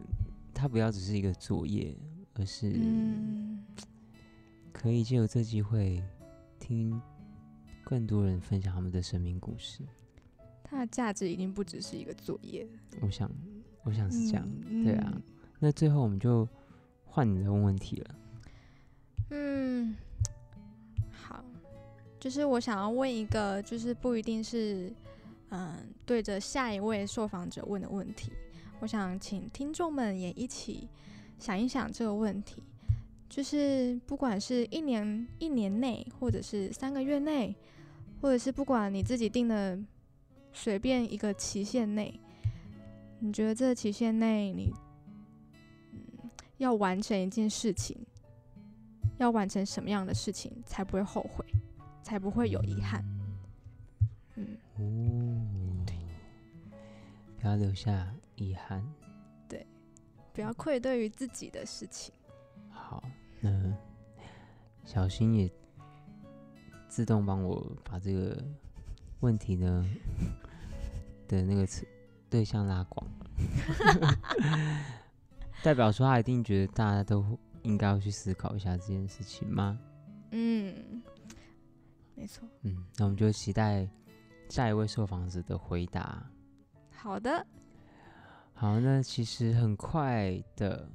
[0.54, 1.94] 它不要只是一个作业，
[2.32, 3.62] 而是嗯，
[4.72, 6.02] 可以借由这机会
[6.58, 6.98] 听
[7.84, 9.84] 更多人分享他们的生命故事。
[10.70, 12.64] 它的价值已经不只是一个作业，
[13.00, 13.28] 我想，
[13.82, 14.48] 我想是这样。
[14.68, 15.20] 嗯对啊，
[15.58, 16.48] 那最后我们就
[17.04, 18.14] 换你来问问题了。
[19.30, 19.96] 嗯，
[21.10, 21.44] 好，
[22.20, 24.92] 就是我想要问一个，就是不一定是
[25.48, 25.74] 嗯
[26.06, 28.30] 对着下一位受访者问的问题，
[28.78, 30.88] 我想请听众们也一起
[31.40, 32.62] 想一想这个问题，
[33.28, 37.56] 就是不管是一年一年内，或者是三个月内，
[38.20, 39.76] 或者是不管你自己定的
[40.52, 42.20] 随便一个期限内，
[43.18, 44.72] 你觉得这个期限内你
[45.92, 47.96] 嗯要完成一件事情，
[49.18, 51.44] 要完成什么样的事情才不会后悔，
[52.02, 53.04] 才不会有遗憾？
[54.36, 55.96] 嗯，哦，对，
[57.38, 58.82] 不要留下遗憾。
[59.48, 59.66] 对
[60.32, 62.14] 不要愧对于自己的事情。
[62.70, 63.02] 好，
[63.40, 63.50] 那
[64.84, 65.50] 小新也
[66.88, 68.42] 自动帮我把这个
[69.20, 69.86] 问题呢
[71.28, 71.86] 的那个词
[72.28, 73.06] 对象拉广，
[75.62, 79.78] 代表说他一定觉得大家都应该要去思考一下这件事情吗？
[80.30, 81.02] 嗯，
[82.14, 82.48] 没错。
[82.62, 83.88] 嗯，那我们就期待
[84.48, 86.24] 下一位受访者的回答。
[86.90, 87.46] 好的，
[88.54, 90.88] 好，那其实很快的，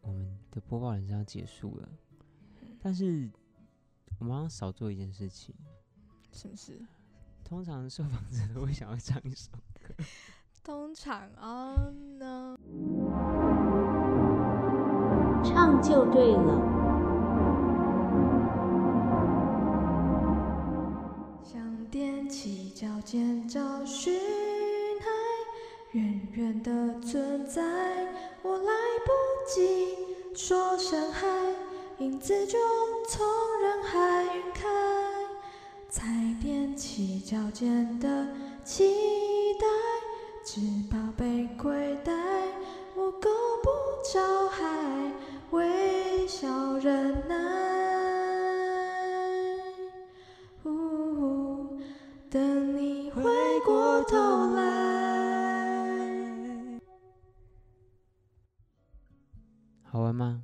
[0.00, 1.88] 我们的播报人生要结束了，
[2.80, 3.30] 但是
[4.18, 5.54] 我们好像少做一件事情。
[6.32, 6.80] 是不是？
[7.54, 9.48] 通常受访者都会想要唱一首
[9.86, 9.94] 歌，
[10.64, 12.58] 通常哦呢，
[15.44, 16.58] 唱就对了。
[21.44, 24.12] 想踮起脚尖找寻
[24.98, 25.06] 爱，
[25.92, 27.62] 远远的存在，
[28.42, 28.72] 我来
[29.04, 29.12] 不
[29.46, 31.24] 及说声嗨，
[31.98, 32.58] 影子就
[33.08, 33.24] 从
[33.62, 34.68] 人海晕开，
[37.24, 38.28] 脚尖的
[38.64, 38.84] 期
[39.58, 39.66] 待，
[40.44, 40.60] 只
[40.90, 42.12] 怕被亏待，
[42.94, 43.30] 我够
[43.62, 43.70] 不
[44.12, 45.10] 着海，
[45.50, 47.34] 微笑忍耐。
[50.64, 51.80] 呜
[52.28, 53.22] 等你回
[53.64, 54.62] 过头来。
[59.84, 60.42] 好玩吗？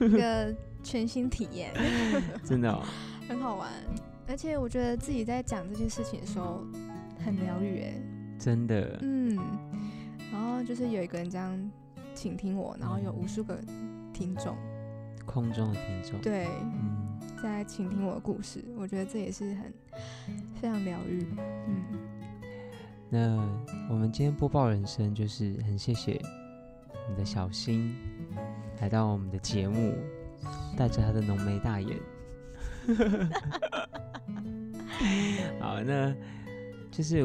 [0.00, 1.74] 一个全新体验，
[2.42, 2.82] 真的、哦，
[3.28, 3.70] 很好玩，
[4.28, 6.64] 而且我觉得自己在讲这些事情的时候
[7.24, 7.94] 很疗愈，哎，
[8.38, 9.36] 真的，嗯，
[10.32, 11.70] 然后就是有一个人这样
[12.14, 13.56] 倾听我，然后有无数个
[14.12, 14.56] 听众，
[15.24, 19.72] 空中的听众，，对，嗯，在倾听我的故事，我觉得这也是很
[20.60, 21.24] 非常疗愈，
[21.68, 21.84] 嗯，
[23.08, 23.36] 那
[23.88, 26.20] 我们今天播报人生，就是很谢谢
[27.08, 27.94] 你的小新
[28.80, 29.94] 来到我们的节目，
[30.76, 31.96] 带着他的浓眉大眼。
[35.60, 36.14] 好，那
[36.90, 37.22] 就是，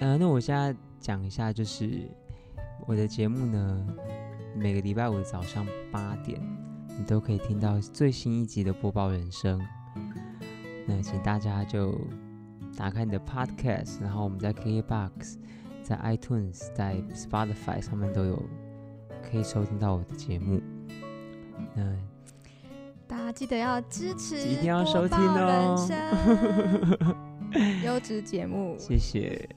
[0.00, 2.08] 呃，那我现在讲一下，就是
[2.86, 3.86] 我的节目呢，
[4.56, 6.40] 每个礼拜五早上八点，
[6.98, 9.60] 你都可以听到最新一集的播报人生。
[10.86, 11.98] 那请大家就
[12.76, 15.38] 打开你的 Podcast，然后我们在 KBox、
[15.82, 18.42] 在 iTunes、在 Spotify 上面都有
[19.22, 20.60] 可以收听到我的节目。
[21.74, 21.96] 那
[23.34, 25.76] 记得要支持，一定要收听哦
[27.84, 29.48] 优质节目，谢谢。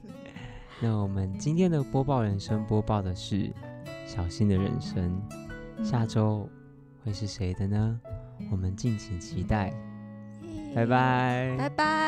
[0.80, 3.52] 那我们今天的播报人生播报的是
[4.06, 5.20] 小新的人生，
[5.82, 6.48] 下周
[7.04, 8.00] 会是谁的呢？
[8.50, 9.72] 我们敬请期待。
[10.74, 11.56] 拜拜。
[11.58, 12.07] 拜拜。